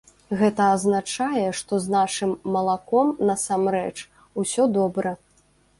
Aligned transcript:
Гэта 0.37 0.63
азначае, 0.77 1.43
што 1.61 1.79
з 1.85 1.93
нашым 1.97 2.31
малаком, 2.57 3.07
насамрэч, 3.31 3.95
усё 4.45 4.63
добра. 4.81 5.19